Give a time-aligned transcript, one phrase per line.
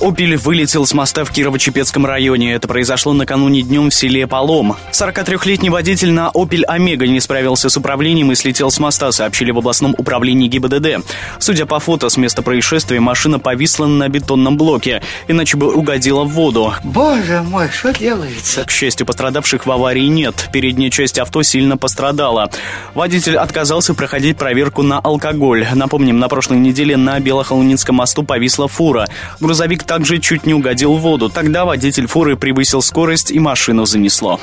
[0.00, 2.54] «Опель» вылетел с моста в Кирово-Чепецком районе.
[2.54, 4.76] Это произошло накануне днем в селе Полом.
[4.92, 9.58] 43-летний водитель на «Опель Омега» не справился с управлением и слетел с моста, сообщили в
[9.58, 11.04] областном управлении ГИБДД.
[11.38, 16.30] Судя по фото с места происшествия, машина повисла на бетонном блоке, иначе бы угодила в
[16.30, 16.72] воду.
[16.82, 18.64] Боже мой, что делается?
[18.64, 20.48] К счастью, пострадавших в аварии нет.
[20.50, 22.50] Передняя часть авто сильно пострадала.
[22.94, 25.66] Водитель отказался проходить проверку на алкоголь.
[25.74, 29.06] Напомним, на прошлой неделе на Белохолунинском мосту повисла фура.
[29.40, 31.28] Грузовик также чуть не угодил в воду.
[31.28, 34.38] Тогда водитель фуры превысил скорость и машину занесло.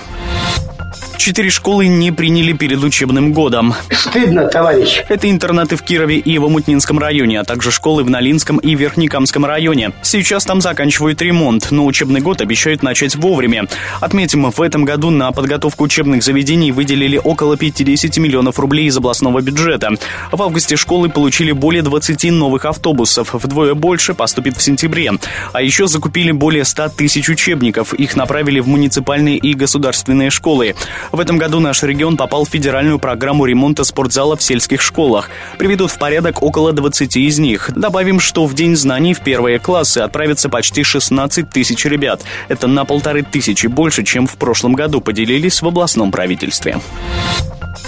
[1.18, 3.74] Четыре школы не приняли перед учебным годом.
[3.92, 5.04] Стыдно, товарищ.
[5.10, 9.44] Это интернаты в Кирове и в Мутнинском районе, а также школы в Налинском и Верхнекамском
[9.46, 9.92] районе.
[10.04, 13.66] Сейчас там заканчивают ремонт, но учебный год обещают начать вовремя.
[14.00, 19.42] Отметим, в этом году на подготовку учебных заведений выделили около 50 миллионов рублей из областного
[19.42, 19.92] бюджета.
[20.32, 25.12] В августе школы получили более 20 новых автобусов, вдвое больше поступит в сентябре.
[25.52, 30.76] А еще закупили более 100 тысяч учебников, их направили в муниципальные и государственные школы.
[31.12, 35.30] В этом году наш регион попал в федеральную программу ремонта спортзалов в сельских школах.
[35.58, 37.72] Приведут в порядок около 20 из них.
[37.76, 42.22] Добавим, что в День знаний в первые классы отправятся почти 16 тысяч ребят.
[42.48, 46.78] Это на полторы тысячи больше, чем в прошлом году, поделились в областном правительстве.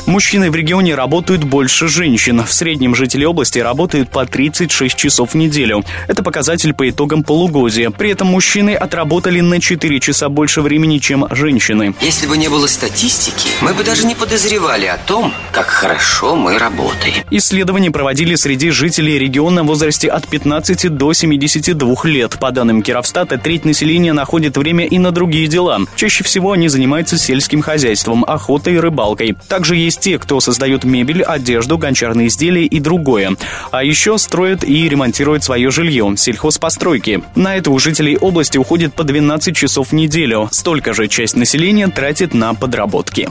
[0.06, 2.44] Мужчины в регионе работают больше женщин.
[2.44, 5.84] В среднем жители области работают по 36 часов в неделю.
[6.08, 7.92] Это показатель по итогам полугодия.
[7.92, 11.94] При этом мужчины отработали на 4 часа больше времени, чем женщины.
[12.02, 16.58] Если бы не было статистики, мы бы даже не подозревали о том, как хорошо мы
[16.58, 17.24] работаем.
[17.30, 22.38] Исследования проводили среди жителей региона в возрасте от 15 до 72 лет.
[22.40, 25.80] По данным Кировстата, треть населения находит время и на другие дела.
[25.96, 29.36] Чаще всего они занимаются сельским хозяйством, охотой и рыбалкой.
[29.48, 33.36] Также есть те, кто создает мебель, одежду, гончарные изделия и другое.
[33.72, 37.22] А еще строят и ремонтируют свое жилье, сельхозпостройки.
[37.36, 40.50] На это у жителей области уходит по 12 часов в неделю.
[40.52, 43.30] Столько же часть населения тратит на подработки.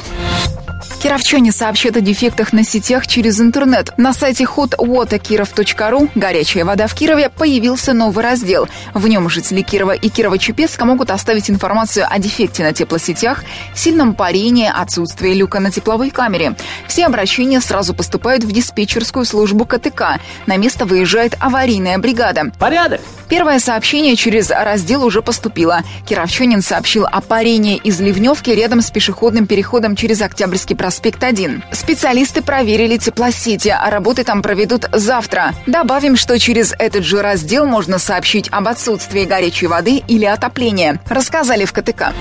[1.02, 3.92] Кировчане сообщат о дефектах на сетях через интернет.
[3.96, 8.68] На сайте hotwaterkirov.ru «Горячая вода в Кирове» появился новый раздел.
[8.94, 13.44] В нем жители Кирова и Кирова-Чепецка могут оставить информацию о дефекте на теплосетях,
[13.76, 16.47] сильном парении, отсутствии люка на тепловой камере.
[16.86, 20.20] Все обращения сразу поступают в диспетчерскую службу КТК.
[20.46, 22.52] На место выезжает аварийная бригада.
[22.58, 23.00] Порядок.
[23.28, 25.82] Первое сообщение через раздел уже поступило.
[26.06, 31.62] Кировчанин сообщил о парении из Ливневки рядом с пешеходным переходом через Октябрьский проспект 1.
[31.72, 35.52] Специалисты проверили теплосети, а работы там проведут завтра.
[35.66, 41.66] Добавим, что через этот же раздел можно сообщить об отсутствии горячей воды или отопления, рассказали
[41.66, 42.14] в КТК.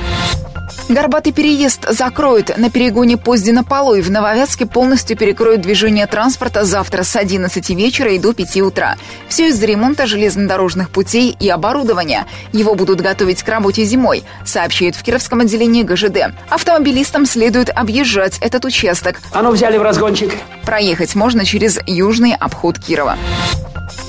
[0.89, 2.57] Горбатый переезд закроют.
[2.57, 8.33] На перегоне Поздина-Полой в Нововятске полностью перекроют движение транспорта завтра с 11 вечера и до
[8.33, 8.95] 5 утра.
[9.27, 12.25] Все из-за ремонта железнодорожных путей и оборудования.
[12.53, 16.33] Его будут готовить к работе зимой, сообщает в Кировском отделении ГЖД.
[16.49, 19.19] Автомобилистам следует объезжать этот участок.
[19.31, 20.33] А ну взяли в разгончик.
[20.63, 23.17] Проехать можно через южный обход Кирова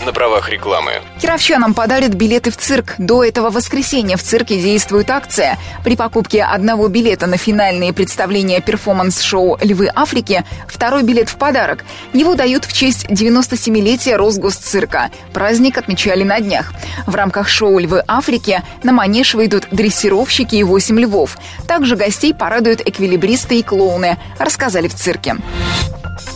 [0.08, 1.02] на правах рекламы.
[1.20, 2.94] Кировчанам подарят билеты в цирк.
[2.96, 5.58] До этого воскресенья в цирке действует акция.
[5.84, 11.84] При покупке одного билета на финальные представления перформанс-шоу «Львы Африки» второй билет в подарок.
[12.14, 15.10] Его дают в честь 97-летия Росгосцирка.
[15.34, 16.72] Праздник отмечали на днях.
[17.06, 21.36] В рамках шоу «Львы Африки» на манеж выйдут дрессировщики и 8 львов.
[21.66, 25.36] Также гостей порадуют эквилибристы и клоуны, рассказали в цирке.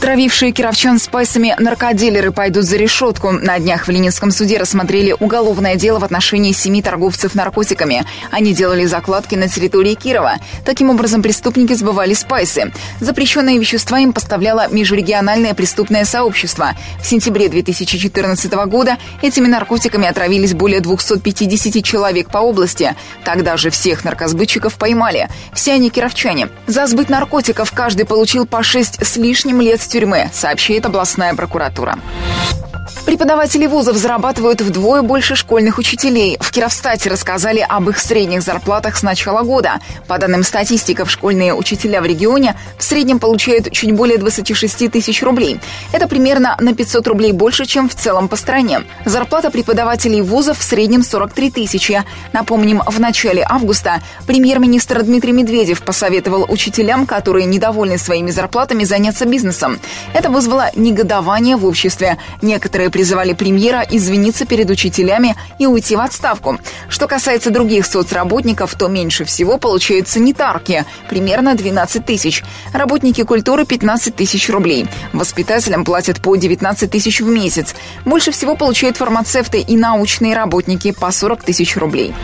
[0.02, 3.30] Травившие кировчан спайсами наркодилеры пойдут за решетку.
[3.30, 8.04] На днях в Ленинском суде рассмотрели уголовное дело в отношении семи торговцев наркотиками.
[8.32, 10.38] Они делали закладки на территории Кирова.
[10.64, 12.72] Таким образом, преступники сбывали спайсы.
[12.98, 16.72] Запрещенные вещества им поставляло межрегиональное преступное сообщество.
[17.00, 22.96] В сентябре 2014 года этими наркотиками отравились более 250 человек по области.
[23.24, 25.28] Тогда же всех наркосбытчиков поймали.
[25.52, 26.48] Все они кировчане.
[26.66, 31.98] За сбыт наркотиков каждый получил по 6 с лишним лет тюрьмы, сообщает областная прокуратура.
[33.12, 36.38] Преподаватели вузов зарабатывают вдвое больше школьных учителей.
[36.40, 39.80] В Кировстате рассказали об их средних зарплатах с начала года.
[40.08, 45.60] По данным статистиков, школьные учителя в регионе в среднем получают чуть более 26 тысяч рублей.
[45.92, 48.80] Это примерно на 500 рублей больше, чем в целом по стране.
[49.04, 52.02] Зарплата преподавателей вузов в среднем 43 тысячи.
[52.32, 59.78] Напомним, в начале августа премьер-министр Дмитрий Медведев посоветовал учителям, которые недовольны своими зарплатами, заняться бизнесом.
[60.14, 62.16] Это вызвало негодование в обществе.
[62.40, 66.60] Некоторые призывали премьера извиниться перед учителями и уйти в отставку.
[66.88, 72.44] Что касается других соцработников, то меньше всего получают санитарки– примерно 12 тысяч.
[72.72, 74.86] Работники культуры– 15 тысяч рублей.
[75.12, 77.74] Воспитателям платят по 19 тысяч в месяц.
[78.04, 82.14] Больше всего получают фармацевты и научные работники– по 40 тысяч рублей.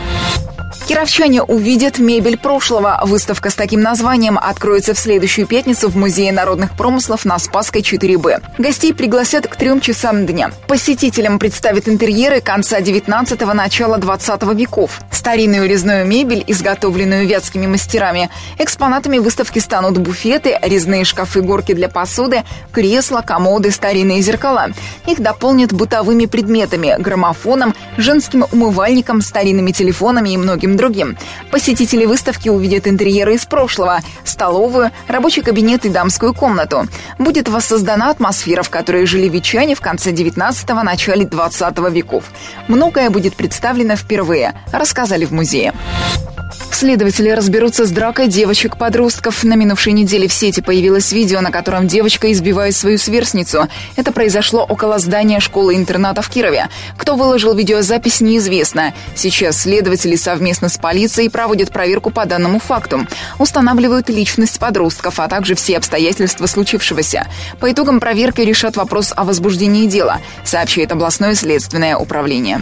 [0.87, 2.99] Кировчане увидят мебель прошлого.
[3.03, 8.41] Выставка с таким названием откроется в следующую пятницу в Музее народных промыслов на Спасской 4Б.
[8.57, 10.51] Гостей пригласят к трем часам дня.
[10.69, 15.01] Посетителям представят интерьеры конца 19-го, начала 20 веков.
[15.11, 18.29] Старинную резную мебель, изготовленную вятскими мастерами.
[18.59, 24.67] Экспонатами выставки станут буфеты, резные шкафы-горки для посуды, кресла, комоды, старинные зеркала.
[25.07, 31.17] Их дополнят бытовыми предметами, граммофоном, женским умывальником, старинными телефонами и многим другим.
[31.49, 36.85] Посетители выставки увидят интерьеры из прошлого, столовую, рабочий кабинет и дамскую комнату.
[37.17, 40.11] Будет воссоздана атмосфера, в которой жили ветчане в конце
[40.59, 42.25] 19-го, начале 20 веков.
[42.67, 45.73] Многое будет представлено впервые, рассказали в музее.
[46.71, 49.43] Следователи разберутся с дракой девочек-подростков.
[49.43, 53.67] На минувшей неделе в сети появилось видео, на котором девочка избивает свою сверстницу.
[53.95, 56.69] Это произошло около здания школы-интерната в Кирове.
[56.97, 58.93] Кто выложил видеозапись, неизвестно.
[59.15, 63.05] Сейчас следователи совместно с полицией проводят проверку по данному факту.
[63.39, 67.27] Устанавливают личность подростков, а также все обстоятельства случившегося.
[67.59, 72.61] По итогам проверки решат вопрос о возбуждении дела, сообщает областное следственное управление.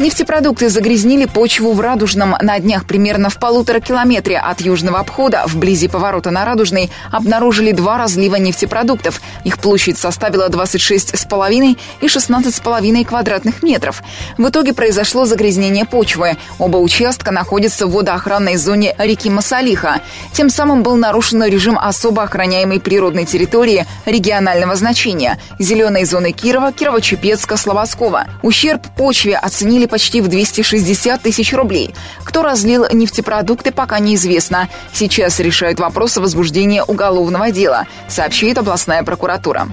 [0.00, 2.34] Нефтепродукты загрязнили почву в Радужном.
[2.40, 7.98] На днях примерно в полутора километре от южного обхода, вблизи поворота на Радужный, обнаружили два
[7.98, 9.20] разлива нефтепродуктов.
[9.44, 14.02] Их площадь составила 26,5 и 16,5 квадратных метров.
[14.38, 16.38] В итоге произошло загрязнение почвы.
[16.58, 20.00] Оба участка находятся в водоохранной зоне реки Масалиха.
[20.32, 27.58] Тем самым был нарушен режим особо охраняемой природной территории регионального значения– зеленой зоны Кирова, Кирово-Чепецка,
[27.58, 28.24] Слободского.
[28.42, 31.94] Ущерб почве оценили почти в 260 тысяч рублей.
[32.24, 34.68] Кто разлил нефтепродукты, пока неизвестно.
[34.92, 39.68] Сейчас решают вопрос о возбуждении уголовного дела, сообщает областная прокуратура.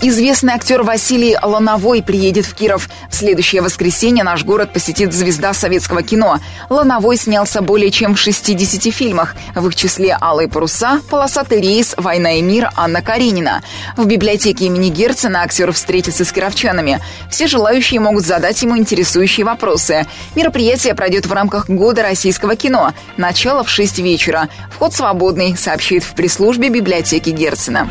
[0.00, 2.88] Известный актер Василий Лановой приедет в Киров.
[3.10, 6.38] В следующее воскресенье наш город посетит звезда советского кино.
[6.70, 9.34] Лановой снялся более чем в 60 фильмах.
[9.56, 13.62] В их числе «Алые паруса», «Полосатый рейс», «Война и мир», «Анна Каренина».
[13.96, 17.00] В библиотеке имени Герцена актер встретится с кировчанами.
[17.28, 20.06] Все желающие могут задать ему интересующие вопросы.
[20.36, 22.94] Мероприятие пройдет в рамках Года российского кино.
[23.16, 24.48] Начало в 6 вечера.
[24.70, 27.90] Вход свободный, сообщит в пресс-службе библиотеки Герцена.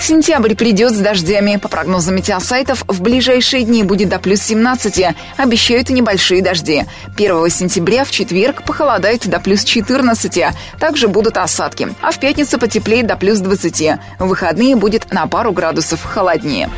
[0.00, 1.56] Сентябрь придет с дождями.
[1.56, 5.16] По прогнозам метеосайтов, в ближайшие дни будет до плюс 17.
[5.36, 6.84] Обещают небольшие дожди.
[7.16, 10.44] 1 сентября в четверг похолодает до плюс 14.
[10.78, 11.88] Также будут осадки.
[12.02, 13.98] А в пятницу потеплеет до плюс 20.
[14.18, 16.68] В выходные будет на пару градусов холоднее.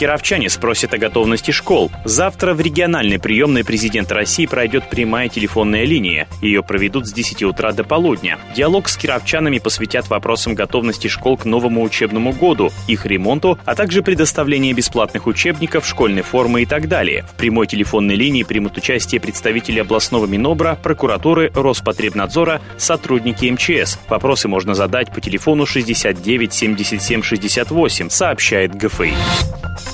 [0.00, 1.92] Кировчане спросят о готовности школ.
[2.06, 6.26] Завтра в региональной приемной президента России пройдет прямая телефонная линия.
[6.40, 8.38] Ее проведут с 10 утра до полудня.
[8.56, 14.02] Диалог с кировчанами посвятят вопросам готовности школ к новому учебному году, их ремонту, а также
[14.02, 17.24] предоставление бесплатных учебников, школьной формы и так далее.
[17.24, 23.98] В прямой телефонной линии примут участие представители областного Минобра, прокуратуры, Роспотребнадзора, сотрудники МЧС.
[24.08, 29.12] Вопросы можно задать по телефону 69 77 68, сообщает ГФИ.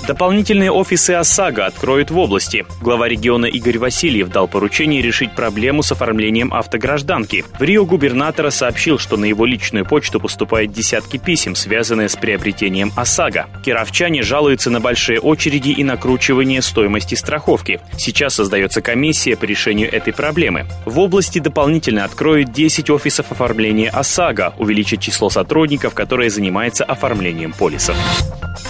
[0.06, 2.64] Дополнительные офисы ОСАГО откроют в области.
[2.80, 7.44] Глава региона Игорь Васильев дал поручение решить проблему с оформлением автогражданки.
[7.58, 12.92] В Рио губернатора сообщил, что на его личную почту поступают десятки писем, связанные с приобретением
[12.94, 13.46] ОСАГО.
[13.64, 17.80] Кировчане жалуются на большие очереди и накручивание стоимости страховки.
[17.98, 20.66] Сейчас создается комиссия по решению этой проблемы.
[20.84, 27.96] В области дополнительно откроют 10 офисов оформления ОСАГО, увеличат число сотрудников, которые занимаются оформлением полисов.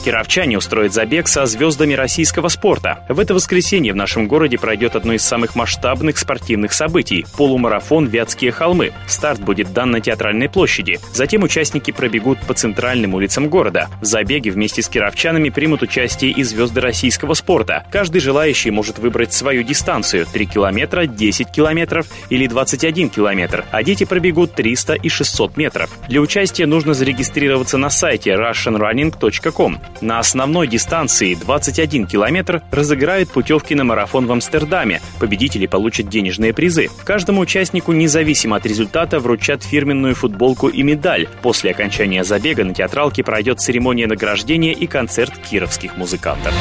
[0.07, 3.05] Кировчане устроят забег со звездами российского спорта.
[3.09, 8.53] В это воскресенье в нашем городе пройдет одно из самых масштабных спортивных событий– полумарафон «Вятские
[8.53, 8.93] холмы».
[9.09, 11.01] Старт будет дан на Театральной площади.
[11.13, 13.89] Затем участники пробегут по центральным улицам города.
[14.01, 17.85] В забеге вместе с кировчанами примут участие и звезды российского спорта.
[17.91, 24.05] Каждый желающий может выбрать свою дистанцию– 3 километра, 10 километров или 21 километр, а дети
[24.05, 25.91] пробегут 300 и 600 метров.
[26.09, 29.81] Для участия нужно зарегистрироваться на сайте russianrunning.com.
[30.01, 35.01] На основной дистанции 21 километр разыграют путевки на марафон в Амстердаме.
[35.19, 36.89] Победители получат денежные призы.
[37.05, 41.29] Каждому участнику, независимо от результата, вручат фирменную футболку и медаль.
[41.43, 46.55] После окончания забега на театралке пройдет церемония награждения и концерт кировских музыкантов.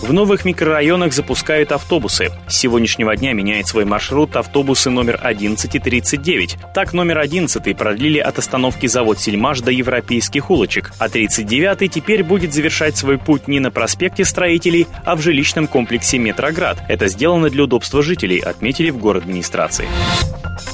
[0.00, 2.30] В новых микрорайонах запускают автобусы.
[2.48, 6.56] С сегодняшнего дня меняет свой маршрут автобусы номер 11 и 39.
[6.74, 12.53] Так, номер 11 продлили от остановки завод Сельмаш до Европейских улочек, а 39 теперь будет
[12.54, 16.78] завершать свой путь не на проспекте строителей, а в жилищном комплексе «Метроград».
[16.88, 19.86] Это сделано для удобства жителей, отметили в город администрации.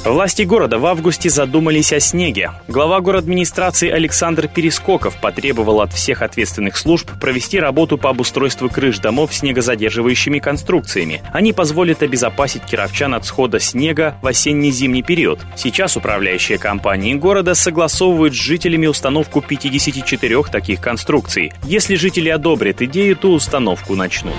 [0.04, 2.52] Власти города в августе задумались о снеге.
[2.68, 8.98] Глава город администрации Александр Перескоков потребовал от всех ответственных служб провести работу по обустройству крыш
[8.98, 11.22] домов снегозадерживающими конструкциями.
[11.32, 15.40] Они позволят обезопасить кировчан от схода снега в осенне-зимний период.
[15.56, 21.52] Сейчас управляющие компании города согласовывают с жителями установку 54 таких конструкций.
[21.70, 24.34] Если жители одобрят идею, то установку начнут.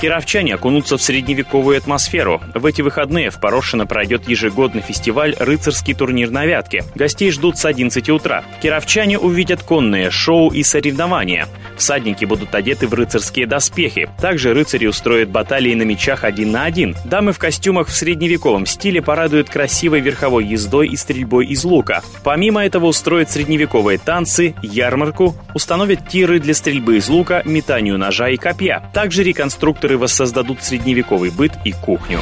[0.00, 2.42] Кировчане окунутся в средневековую атмосферу.
[2.52, 6.82] В эти выходные в Порошино пройдет ежегодный фестиваль «Рыцарский турнир на Вятке».
[6.96, 8.42] Гостей ждут с 11 утра.
[8.60, 11.46] Кировчане увидят конные шоу и соревнования.
[11.82, 14.08] Всадники будут одеты в рыцарские доспехи.
[14.20, 16.94] Также рыцари устроят баталии на мечах один на один.
[17.04, 22.04] Дамы в костюмах в средневековом стиле порадуют красивой верховой ездой и стрельбой из лука.
[22.22, 28.36] Помимо этого устроят средневековые танцы, ярмарку, установят тиры для стрельбы из лука, метанию ножа и
[28.36, 28.88] копья.
[28.94, 32.20] Также реконструкторы воссоздадут средневековый быт и кухню.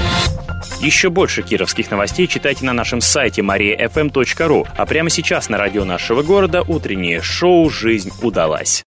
[0.81, 4.67] Еще больше кировских новостей читайте на нашем сайте mariafm.ru.
[4.75, 8.87] А прямо сейчас на радио нашего города утреннее шоу «Жизнь удалась».